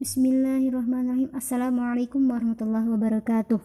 Bismillahirrahmanirrahim. 0.00 1.28
Assalamualaikum 1.36 2.24
warahmatullahi 2.24 2.88
wabarakatuh. 2.88 3.60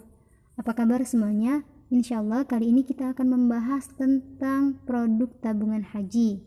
Apa 0.59 0.75
kabar 0.75 0.99
semuanya? 1.07 1.63
Insya 1.87 2.19
Allah 2.19 2.43
kali 2.43 2.75
ini 2.75 2.83
kita 2.83 3.15
akan 3.15 3.39
membahas 3.39 3.87
tentang 3.95 4.75
produk 4.83 5.31
tabungan 5.39 5.87
haji. 5.95 6.43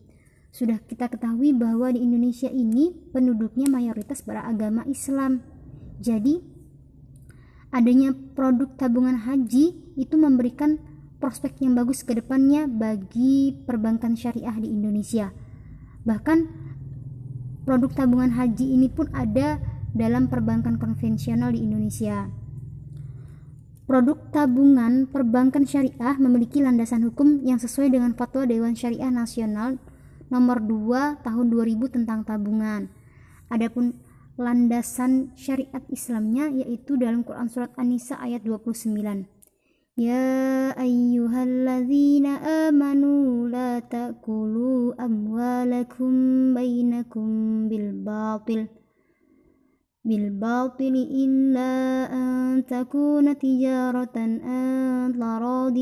Sudah 0.53 0.77
kita 0.85 1.09
ketahui 1.09 1.57
bahwa 1.57 1.89
di 1.89 2.05
Indonesia 2.05 2.53
ini 2.53 2.93
penduduknya 3.17 3.65
mayoritas 3.73 4.21
beragama 4.21 4.85
Islam. 4.85 5.41
Jadi 6.05 6.37
adanya 7.73 8.13
produk 8.13 8.69
tabungan 8.77 9.17
haji 9.25 9.97
itu 9.97 10.15
memberikan 10.21 10.77
prospek 11.17 11.65
yang 11.65 11.73
bagus 11.73 12.05
ke 12.05 12.13
depannya 12.13 12.69
bagi 12.69 13.57
perbankan 13.65 14.21
syariah 14.21 14.53
di 14.61 14.69
Indonesia. 14.69 15.33
Bahkan 16.05 16.69
produk 17.65 17.89
tabungan 17.97 18.37
haji 18.37 18.69
ini 18.69 18.93
pun 18.93 19.09
ada 19.17 19.68
dalam 19.97 20.27
perbankan 20.27 20.77
konvensional 20.77 21.53
di 21.53 21.65
Indonesia. 21.65 22.29
Produk 23.89 24.21
tabungan 24.29 25.09
perbankan 25.09 25.65
syariah 25.65 26.21
memiliki 26.21 26.61
landasan 26.61 27.09
hukum 27.09 27.41
yang 27.41 27.57
sesuai 27.57 27.89
dengan 27.89 28.13
Fatwa 28.13 28.45
Dewan 28.45 28.77
Syariah 28.77 29.09
Nasional 29.09 29.81
nomor 30.29 30.61
2 30.61 31.25
tahun 31.25 31.47
2000 31.49 31.97
tentang 31.97 32.21
tabungan. 32.21 32.93
Adapun 33.49 33.97
landasan 34.37 35.33
syariat 35.41 35.81
Islamnya 35.89 36.53
yaitu 36.53 37.01
dalam 37.01 37.25
Quran 37.25 37.49
surat 37.49 37.73
An-Nisa 37.81 38.21
ayat 38.21 38.45
29. 38.45 39.25
Ya 39.99 40.77
ayyuhalladzina 40.79 42.39
amanu 42.71 43.51
la 43.51 43.83
ta'kulu 43.83 44.95
amwalakum 44.95 46.53
bainakum 46.55 47.67
bil 47.67 47.97
batil 47.99 48.71
بالباطل 50.08 50.96
إلا 51.24 51.72
أن 52.12 52.68
تكون 52.68 53.26
تجارة 53.40 54.18
أن 54.44 55.16
تراض 55.16 55.78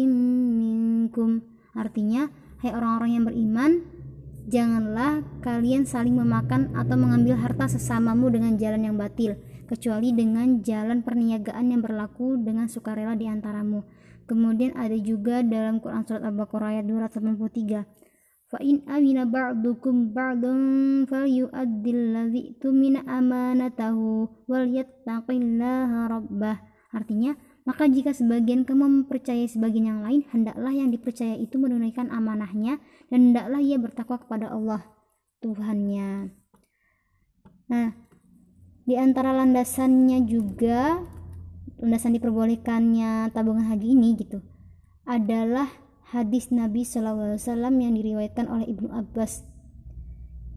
منكم 0.61 1.30
artinya 1.71 2.30
hai 2.61 2.69
orang-orang 2.69 3.11
yang 3.17 3.25
beriman 3.25 3.71
janganlah 4.45 5.25
kalian 5.41 5.89
saling 5.89 6.13
memakan 6.13 6.69
atau 6.77 6.99
mengambil 6.99 7.39
harta 7.39 7.66
sesamamu 7.66 8.30
dengan 8.30 8.61
jalan 8.61 8.94
yang 8.94 8.95
batil 8.99 9.41
kecuali 9.66 10.13
dengan 10.13 10.61
jalan 10.61 11.02
perniagaan 11.02 11.73
yang 11.73 11.81
berlaku 11.81 12.38
dengan 12.38 12.69
sukarela 12.69 13.17
di 13.17 13.25
antaramu 13.25 13.81
kemudian 14.30 14.77
ada 14.77 14.99
juga 15.02 15.41
dalam 15.41 15.81
Quran 15.81 16.05
surat 16.05 16.21
Al-Baqarah 16.21 16.77
ayat 16.77 16.85
283 16.85 18.05
فإن 18.52 18.83
أمن 18.83 19.31
بعضكم 19.31 19.95
بعضا 20.11 20.53
فليؤدي 21.07 21.91
الذي 21.91 22.44
tumina 22.59 22.99
amanatahu 23.07 24.27
وليتق 24.52 25.27
الله 25.31 25.91
ربه 26.11 26.55
artinya 26.91 27.39
maka 27.63 27.88
jika 27.88 28.11
sebagian 28.11 28.67
kamu 28.67 29.07
mempercayai 29.07 29.47
sebagian 29.47 29.95
yang 29.95 30.02
lain 30.03 30.27
hendaklah 30.35 30.75
yang 30.75 30.91
dipercaya 30.91 31.39
itu 31.39 31.55
menunaikan 31.55 32.11
amanahnya 32.11 32.83
dan 33.07 33.31
hendaklah 33.31 33.63
ia 33.63 33.80
bertakwa 33.80 34.19
kepada 34.19 34.52
Allah 34.52 34.83
Tuhannya 35.39 36.35
nah 37.71 37.95
di 38.83 38.99
antara 38.99 39.31
landasannya 39.31 40.27
juga 40.27 40.99
landasan 41.80 42.19
diperbolehkannya 42.19 43.31
tabungan 43.31 43.71
haji 43.71 43.95
ini 43.95 44.19
gitu 44.19 44.44
adalah 45.07 45.71
hadis 46.14 46.54
Nabi 46.54 46.86
SAW 46.86 47.38
yang 47.58 47.94
diriwayatkan 47.98 48.46
oleh 48.46 48.66
Ibnu 48.70 48.94
Abbas. 48.94 49.42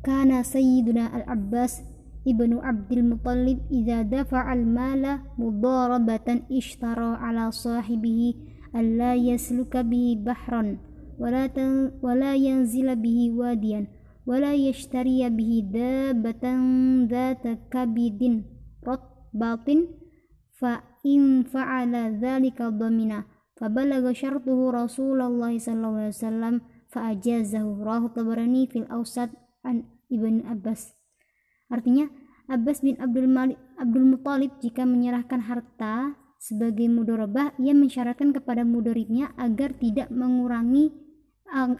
Kana 0.05 0.45
Sayyiduna 0.45 1.11
Al-Abbas 1.11 1.83
Ibnu 2.27 2.59
Abdul 2.59 3.15
Muttalib 3.15 3.63
idza 3.71 4.03
dafa'a 4.03 4.51
al-mala 4.51 5.23
mudarabatan 5.39 6.45
ishtara 6.51 7.15
ala 7.15 7.47
sahibihi 7.47 8.35
alla 8.75 9.15
yasluka 9.15 9.81
bihi 9.81 10.19
bahran 10.19 10.77
wala 11.15 11.47
wala 12.03 12.31
yanzila 12.35 12.99
bihi 12.99 13.31
wadiyan 13.33 13.87
wala 14.27 14.51
yashtariya 14.53 15.31
bihi 15.33 15.67
dabatan 15.73 17.07
dhata 17.07 17.57
kabidin 17.71 18.45
rotbatin 18.85 19.89
fa 20.53 20.85
in 21.01 21.47
fa'ala 21.47 22.13
dhalika 22.13 22.67
dhamina 22.69 23.25
فبلغ 23.58 24.04
شرطه 24.12 24.58
رسول 24.70 25.18
الله 25.22 25.52
صلى 25.62 25.74
الله 25.86 26.02
عليه 26.10 26.18
وسلم 26.18 26.54
فأجازه 26.90 27.62
رواه 27.62 28.04
Tabarani 28.10 28.66
fil 28.66 28.86
Ausat 28.90 29.30
an 29.62 29.86
Ibn 30.10 30.42
Abbas 30.50 30.94
artinya 31.70 32.10
Abbas 32.44 32.84
bin 32.84 33.00
Abdul, 33.00 33.24
Malik, 33.24 33.56
Abdul 33.80 34.04
Muttalib 34.04 34.52
jika 34.60 34.84
menyerahkan 34.84 35.48
harta 35.48 36.12
sebagai 36.36 36.92
mudorobah 36.92 37.56
ia 37.56 37.72
mensyaratkan 37.72 38.36
kepada 38.36 38.68
mudoribnya 38.68 39.32
agar 39.40 39.72
tidak 39.80 40.12
mengurangi 40.12 40.92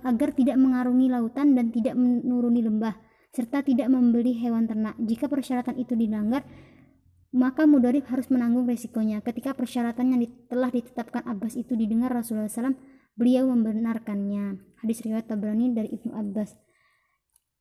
agar 0.07 0.33
tidak 0.33 0.57
mengarungi 0.57 1.13
lautan 1.13 1.53
dan 1.53 1.69
tidak 1.69 1.99
menuruni 1.99 2.65
lembah 2.65 2.97
serta 3.35 3.67
tidak 3.67 3.91
membeli 3.91 4.39
hewan 4.39 4.65
ternak 4.65 4.95
jika 5.03 5.27
persyaratan 5.27 5.77
itu 5.77 5.99
dilanggar 5.99 6.47
maka 7.30 7.70
mudarib 7.70 8.10
harus 8.10 8.28
menanggung 8.34 8.66
resikonya. 8.66 9.22
Ketika 9.22 9.54
persyaratan 9.54 10.14
yang 10.14 10.22
telah 10.50 10.74
ditetapkan 10.74 11.22
Abbas 11.30 11.54
itu 11.54 11.78
didengar 11.78 12.10
Rasulullah 12.10 12.50
SAW, 12.50 12.74
beliau 13.14 13.46
membenarkannya. 13.54 14.58
Hadis 14.82 15.06
riwayat 15.06 15.30
Tabrani 15.30 15.76
dari 15.76 15.94
Ibnu 15.94 16.16
Abbas. 16.16 16.58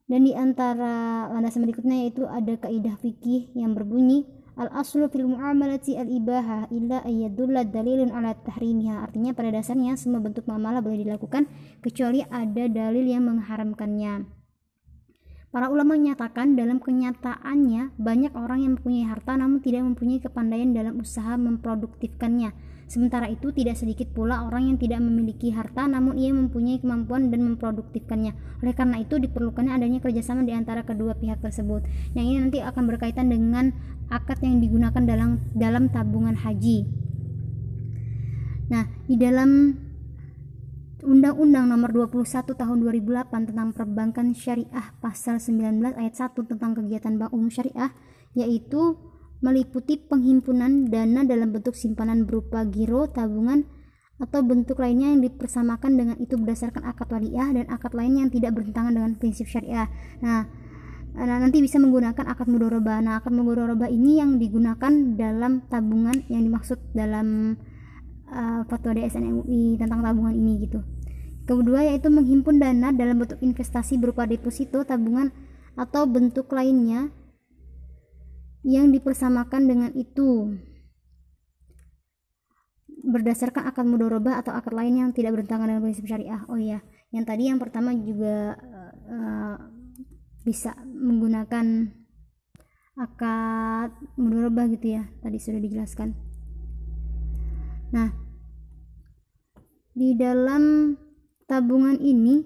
Dan 0.09 0.25
di 0.25 0.33
antara 0.33 1.29
landasan 1.29 1.69
berikutnya 1.69 2.09
yaitu 2.09 2.25
ada 2.25 2.57
kaidah 2.57 2.97
fikih 2.97 3.53
yang 3.53 3.77
berbunyi 3.77 4.25
al 4.57 4.73
aslu 4.73 5.05
fil 5.13 5.29
muamalati 5.29 6.01
al 6.01 6.09
ibaha 6.09 6.65
illa 6.73 7.05
ayyadulla 7.05 7.69
dalilun 7.69 8.09
ala 8.17 8.33
tahrimiha. 8.33 9.05
Artinya 9.05 9.37
pada 9.37 9.53
dasarnya 9.53 10.01
semua 10.01 10.25
bentuk 10.25 10.49
muamalah 10.49 10.81
boleh 10.81 11.05
dilakukan 11.05 11.45
kecuali 11.85 12.25
ada 12.25 12.73
dalil 12.73 13.05
yang 13.05 13.29
mengharamkannya. 13.29 14.38
Para 15.49 15.73
ulama 15.73 15.97
menyatakan 15.97 16.61
dalam 16.61 16.77
kenyataannya 16.77 17.97
banyak 17.97 18.37
orang 18.37 18.69
yang 18.69 18.73
mempunyai 18.77 19.09
harta 19.09 19.33
namun 19.33 19.65
tidak 19.65 19.81
mempunyai 19.81 20.21
kepandaian 20.21 20.77
dalam 20.77 21.01
usaha 21.01 21.41
memproduktifkannya. 21.41 22.53
Sementara 22.85 23.33
itu 23.33 23.49
tidak 23.53 23.81
sedikit 23.81 24.13
pula 24.13 24.45
orang 24.45 24.69
yang 24.69 24.77
tidak 24.77 25.01
memiliki 25.01 25.49
harta 25.49 25.89
namun 25.89 26.21
ia 26.21 26.37
mempunyai 26.37 26.85
kemampuan 26.85 27.33
dan 27.33 27.49
memproduktifkannya. 27.49 28.37
Oleh 28.61 28.75
karena 28.77 29.01
itu 29.01 29.17
diperlukannya 29.17 29.73
adanya 29.73 30.05
kerjasama 30.05 30.45
di 30.45 30.53
antara 30.53 30.85
kedua 30.85 31.17
pihak 31.17 31.41
tersebut. 31.41 31.81
Yang 32.13 32.27
ini 32.29 32.37
nanti 32.45 32.59
akan 32.61 32.85
berkaitan 32.85 33.33
dengan 33.33 33.73
akad 34.13 34.45
yang 34.45 34.61
digunakan 34.61 35.01
dalam 35.01 35.41
dalam 35.57 35.89
tabungan 35.89 36.37
haji. 36.37 36.85
Nah, 38.69 38.85
di 39.09 39.17
dalam 39.17 39.81
Undang-Undang 40.99 41.71
Nomor 41.71 42.11
21 42.11 42.59
Tahun 42.59 42.79
2008 42.83 43.31
tentang 43.55 43.71
Perbankan 43.71 44.35
Syariah 44.35 44.91
Pasal 44.99 45.39
19 45.39 45.95
ayat 45.95 46.15
1 46.19 46.35
tentang 46.35 46.75
kegiatan 46.75 47.15
bank 47.15 47.31
umum 47.31 47.47
syariah 47.55 47.95
yaitu 48.35 48.99
meliputi 49.39 49.95
penghimpunan 49.95 50.91
dana 50.91 51.23
dalam 51.23 51.55
bentuk 51.55 51.79
simpanan 51.79 52.27
berupa 52.27 52.67
giro, 52.67 53.07
tabungan 53.07 53.63
atau 54.19 54.43
bentuk 54.43 54.83
lainnya 54.83 55.15
yang 55.15 55.23
dipersamakan 55.23 55.95
dengan 55.95 56.17
itu 56.19 56.35
berdasarkan 56.35 56.83
akad 56.83 57.07
waliah 57.15 57.47
dan 57.55 57.71
akad 57.71 57.95
lain 57.95 58.27
yang 58.27 58.31
tidak 58.35 58.59
bertentangan 58.59 58.91
dengan 58.91 59.15
prinsip 59.15 59.47
syariah. 59.47 59.87
Nah, 60.19 60.51
nah 61.15 61.39
nanti 61.39 61.63
bisa 61.63 61.79
menggunakan 61.79 62.27
akad 62.27 62.51
mudoroba. 62.51 62.99
Nah, 62.99 63.23
akad 63.23 63.31
mudoroba 63.31 63.87
ini 63.87 64.19
yang 64.19 64.43
digunakan 64.43 64.91
dalam 65.15 65.63
tabungan 65.71 66.27
yang 66.27 66.43
dimaksud 66.43 66.83
dalam 66.91 67.55
uh, 68.29 68.63
fatwa 68.69 68.93
DSN 68.95 69.25
MUI 69.25 69.77
tentang 69.81 70.05
tabungan 70.05 70.35
ini 70.37 70.69
gitu. 70.69 70.81
Kedua 71.49 71.81
yaitu 71.81 72.13
menghimpun 72.13 72.61
dana 72.61 72.93
dalam 72.93 73.25
bentuk 73.25 73.41
investasi 73.41 73.97
berupa 73.97 74.29
deposito, 74.29 74.85
tabungan 74.85 75.33
atau 75.81 76.05
bentuk 76.05 76.53
lainnya 76.53 77.09
yang 78.67 78.93
dipersamakan 78.93 79.65
dengan 79.65 79.91
itu 79.97 80.53
berdasarkan 83.09 83.65
akad 83.65 83.89
mudorobah 83.89 84.45
atau 84.45 84.53
akad 84.53 84.77
lain 84.77 85.01
yang 85.01 85.11
tidak 85.17 85.41
bertentangan 85.41 85.73
dengan 85.73 85.83
prinsip 85.89 86.05
syariah. 86.05 86.45
Oh 86.53 86.61
iya, 86.61 86.85
yang 87.15 87.25
tadi 87.25 87.49
yang 87.49 87.57
pertama 87.57 87.97
juga 87.97 88.59
uh, 89.09 89.57
bisa 90.45 90.77
menggunakan 90.85 91.89
akad 92.99 93.97
mudorobah 94.21 94.69
gitu 94.77 95.01
ya. 95.01 95.09
Tadi 95.25 95.39
sudah 95.41 95.61
dijelaskan. 95.65 96.28
Nah, 97.89 98.13
di 99.97 100.13
dalam 100.13 100.95
tabungan 101.49 101.97
ini 101.97 102.45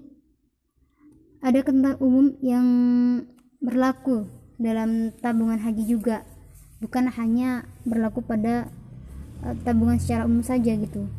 ada 1.42 1.58
ketentuan 1.66 1.98
umum 1.98 2.26
yang 2.38 2.66
berlaku 3.58 4.30
dalam 4.62 5.10
tabungan 5.18 5.58
haji 5.58 5.82
juga, 5.90 6.22
bukan 6.78 7.10
hanya 7.10 7.66
berlaku 7.82 8.22
pada 8.22 8.70
uh, 9.42 9.54
tabungan 9.66 9.98
secara 9.98 10.30
umum 10.30 10.46
saja 10.46 10.78
gitu. 10.78 11.10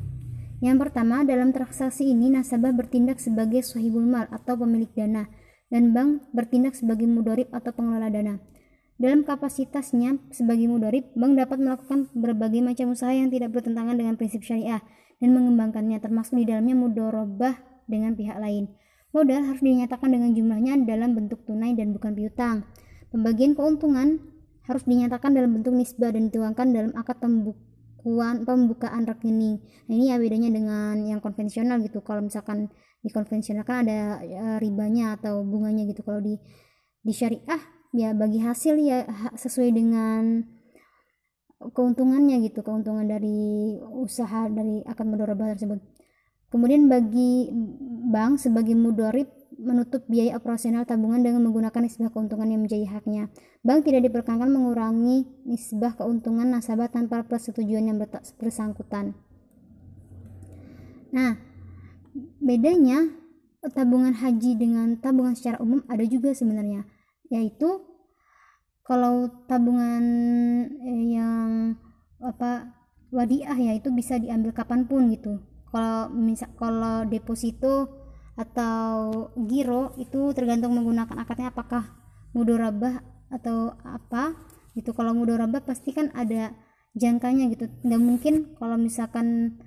Yang 0.64 0.88
pertama, 0.88 1.28
dalam 1.28 1.52
transaksi 1.52 2.08
ini 2.08 2.32
nasabah 2.32 2.72
bertindak 2.72 3.20
sebagai 3.20 3.68
sahibul 3.68 4.08
mal 4.08 4.32
atau 4.32 4.56
pemilik 4.56 4.88
dana 4.96 5.28
dan 5.68 5.92
bank 5.92 6.32
bertindak 6.32 6.80
sebagai 6.80 7.04
mudorib 7.04 7.52
atau 7.52 7.76
pengelola 7.76 8.08
dana. 8.08 8.40
Dalam 9.04 9.28
kapasitasnya 9.28 10.16
sebagai 10.32 10.64
mudorib, 10.72 11.12
bank 11.12 11.36
dapat 11.36 11.60
melakukan 11.60 12.08
berbagai 12.16 12.64
macam 12.64 12.96
usaha 12.96 13.12
yang 13.12 13.28
tidak 13.28 13.52
bertentangan 13.52 14.00
dengan 14.00 14.16
prinsip 14.16 14.48
syariah 14.48 14.80
dan 15.20 15.36
mengembangkannya, 15.36 16.00
termasuk 16.00 16.40
di 16.40 16.48
dalamnya 16.48 16.72
mudorobah 16.72 17.60
dengan 17.84 18.16
pihak 18.16 18.40
lain. 18.40 18.72
Modal 19.12 19.44
harus 19.44 19.60
dinyatakan 19.60 20.08
dengan 20.08 20.32
jumlahnya 20.32 20.88
dalam 20.88 21.20
bentuk 21.20 21.44
tunai 21.44 21.76
dan 21.76 21.92
bukan 21.92 22.16
piutang. 22.16 22.64
Pembagian 23.12 23.60
keuntungan 23.60 24.24
harus 24.72 24.88
dinyatakan 24.88 25.36
dalam 25.36 25.52
bentuk 25.52 25.76
nisbah 25.76 26.16
dan 26.16 26.32
dituangkan 26.32 26.72
dalam 26.72 26.96
akad 26.96 27.20
pembukuan 27.20 28.48
pembukaan 28.48 29.04
rekening. 29.04 29.60
Nah, 29.92 29.94
ini 30.00 30.16
ya 30.16 30.18
bedanya 30.18 30.48
dengan 30.48 30.96
yang 31.04 31.20
konvensional 31.20 31.84
gitu. 31.84 32.00
Kalau 32.08 32.24
misalkan 32.24 32.72
di 33.04 33.12
konvensional 33.12 33.68
kan 33.68 33.84
ada 33.84 34.24
ya, 34.24 34.64
ribanya 34.64 35.20
atau 35.20 35.44
bunganya 35.44 35.84
gitu. 35.92 36.08
Kalau 36.08 36.24
di 36.24 36.40
di 37.04 37.12
syariah 37.12 37.73
ya 37.94 38.12
bagi 38.18 38.42
hasil 38.42 38.82
ya 38.82 39.06
sesuai 39.38 39.70
dengan 39.70 40.44
keuntungannya 41.62 42.44
gitu 42.44 42.66
keuntungan 42.66 43.08
dari 43.08 43.78
usaha 43.80 44.50
dari 44.50 44.84
akan 44.84 45.06
mudorobah 45.14 45.56
tersebut 45.56 45.80
kemudian 46.50 46.90
bagi 46.90 47.54
bank 48.10 48.42
sebagai 48.42 48.76
mudorib 48.76 49.30
menutup 49.64 50.04
biaya 50.10 50.36
operasional 50.36 50.84
tabungan 50.84 51.22
dengan 51.22 51.46
menggunakan 51.46 51.86
nisbah 51.86 52.10
keuntungan 52.10 52.50
yang 52.50 52.66
menjadi 52.66 52.90
haknya. 52.90 53.30
Bank 53.62 53.86
tidak 53.88 54.10
diperkenankan 54.10 54.50
mengurangi 54.50 55.24
nisbah 55.48 55.96
keuntungan 55.96 56.50
nasabah 56.50 56.90
tanpa 56.90 57.24
persetujuan 57.24 57.88
yang 57.88 57.98
bersangkutan. 58.42 59.14
Nah, 61.14 61.38
bedanya 62.42 63.08
tabungan 63.72 64.18
haji 64.18 64.60
dengan 64.60 65.00
tabungan 65.00 65.38
secara 65.38 65.62
umum 65.64 65.86
ada 65.88 66.04
juga 66.04 66.36
sebenarnya 66.36 66.84
yaitu 67.34 67.82
kalau 68.86 69.32
tabungan 69.50 70.04
eh, 70.70 71.18
yang 71.18 71.74
apa 72.22 72.70
wadiah 73.10 73.58
ya 73.58 73.74
itu 73.74 73.90
bisa 73.90 74.22
diambil 74.22 74.54
kapan 74.54 74.86
pun 74.86 75.10
gitu. 75.10 75.42
Kalau 75.74 76.14
misal 76.14 76.54
kalau 76.54 77.02
deposito 77.10 77.90
atau 78.38 79.30
giro 79.50 79.98
itu 79.98 80.34
tergantung 80.38 80.78
menggunakan 80.78 81.18
akadnya 81.18 81.50
apakah 81.50 81.90
mudorabah 82.38 83.02
atau 83.34 83.74
apa 83.82 84.38
gitu. 84.78 84.94
Kalau 84.94 85.18
mudorabah 85.18 85.66
pasti 85.66 85.90
kan 85.90 86.14
ada 86.14 86.54
jangkanya 86.94 87.50
gitu. 87.50 87.66
Nggak 87.82 88.02
mungkin 88.02 88.34
kalau 88.62 88.78
misalkan 88.78 89.58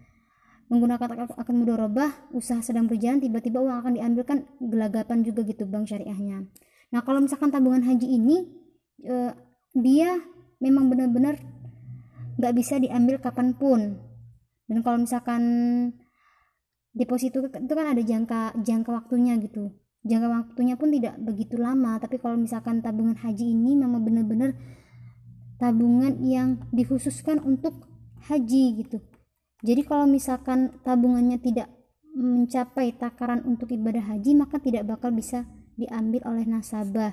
menggunakan 0.67 1.31
akad 1.39 1.55
mudorabah 1.55 2.11
usaha 2.35 2.59
sedang 2.59 2.91
berjalan 2.91 3.23
tiba-tiba 3.23 3.63
uang 3.63 3.87
akan 3.87 3.93
diambil 3.95 4.23
kan 4.27 4.39
gelagapan 4.59 5.23
juga 5.23 5.47
gitu 5.47 5.63
bank 5.63 5.87
syariahnya 5.87 6.51
Nah, 6.95 7.01
kalau 7.03 7.19
misalkan 7.23 7.51
tabungan 7.51 7.83
haji 7.83 8.07
ini 8.07 8.37
uh, 9.07 9.33
dia 9.75 10.21
memang 10.63 10.89
benar-benar 10.89 11.37
nggak 12.37 12.55
bisa 12.57 12.77
diambil 12.79 13.19
kapan 13.19 13.57
pun. 13.57 14.01
Dan 14.67 14.83
kalau 14.83 15.03
misalkan 15.03 15.43
deposito 16.97 17.45
itu 17.45 17.75
kan 17.75 17.87
ada 17.93 18.03
jangka 18.03 18.57
jangka 18.61 18.91
waktunya 18.93 19.37
gitu. 19.41 19.73
Jangka 20.07 20.29
waktunya 20.31 20.79
pun 20.79 20.95
tidak 20.95 21.19
begitu 21.19 21.59
lama, 21.59 21.99
tapi 21.99 22.23
kalau 22.23 22.39
misalkan 22.39 22.79
tabungan 22.79 23.19
haji 23.19 23.53
ini 23.53 23.75
memang 23.75 24.07
benar-benar 24.07 24.55
tabungan 25.59 26.23
yang 26.23 26.63
dikhususkan 26.71 27.43
untuk 27.43 27.75
haji 28.31 28.87
gitu. 28.87 29.03
Jadi 29.67 29.83
kalau 29.83 30.07
misalkan 30.07 30.79
tabungannya 30.87 31.43
tidak 31.43 31.73
mencapai 32.17 32.95
takaran 32.97 33.43
untuk 33.45 33.73
ibadah 33.75 34.15
haji, 34.15 34.39
maka 34.39 34.63
tidak 34.63 34.87
bakal 34.87 35.11
bisa 35.11 35.45
diambil 35.77 36.25
oleh 36.27 36.45
nasabah. 36.49 37.13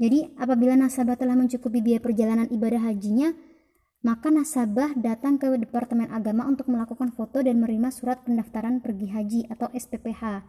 Jadi, 0.00 0.34
apabila 0.34 0.74
nasabah 0.74 1.14
telah 1.14 1.38
mencukupi 1.38 1.78
biaya 1.78 2.02
perjalanan 2.02 2.50
ibadah 2.50 2.90
hajinya, 2.90 3.34
maka 4.02 4.34
nasabah 4.34 4.98
datang 4.98 5.38
ke 5.38 5.46
Departemen 5.62 6.10
Agama 6.10 6.42
untuk 6.50 6.66
melakukan 6.66 7.14
foto 7.14 7.38
dan 7.38 7.62
menerima 7.62 7.94
surat 7.94 8.18
pendaftaran 8.26 8.82
pergi 8.82 9.06
haji 9.14 9.40
atau 9.46 9.70
SPPH. 9.70 10.42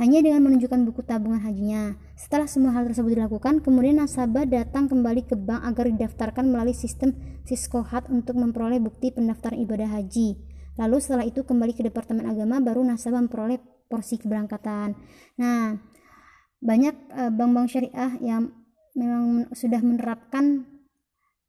Hanya 0.00 0.24
dengan 0.24 0.48
menunjukkan 0.48 0.88
buku 0.88 1.04
tabungan 1.04 1.44
hajinya. 1.44 2.00
Setelah 2.16 2.48
semua 2.48 2.72
hal 2.72 2.88
tersebut 2.88 3.12
dilakukan, 3.12 3.60
kemudian 3.60 4.00
nasabah 4.00 4.48
datang 4.48 4.88
kembali 4.88 5.28
ke 5.28 5.36
bank 5.36 5.68
agar 5.68 5.84
didaftarkan 5.92 6.48
melalui 6.48 6.72
sistem 6.72 7.12
Siskohat 7.44 8.08
untuk 8.08 8.40
memperoleh 8.40 8.80
bukti 8.80 9.12
pendaftaran 9.12 9.60
ibadah 9.60 9.92
haji. 9.92 10.40
Lalu 10.80 10.96
setelah 10.96 11.28
itu 11.28 11.44
kembali 11.44 11.76
ke 11.76 11.84
Departemen 11.84 12.24
Agama 12.24 12.64
baru 12.64 12.80
nasabah 12.80 13.20
memperoleh 13.20 13.60
porsi 13.92 14.16
keberangkatan. 14.16 14.96
Nah, 15.36 15.76
banyak 16.64 16.96
uh, 17.12 17.28
bank-bank 17.28 17.68
syariah 17.68 18.16
yang 18.24 18.48
memang 18.96 19.52
sudah 19.52 19.84
menerapkan 19.84 20.64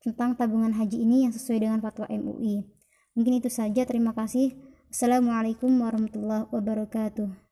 tentang 0.04 0.36
tabungan 0.36 0.75
haji 0.75 1.00
ini 1.00 1.24
yang 1.24 1.31
sesuai 1.31 1.63
dengan 1.63 1.80
fatwa 1.80 2.12
MUI. 2.12 2.68
Mungkin 3.16 3.40
itu 3.40 3.48
saja. 3.48 3.88
Terima 3.88 4.12
kasih. 4.12 4.51
Assalamualaikum 4.92 5.72
warahmatullahi 5.80 6.51
wabarakatuh. 6.51 7.43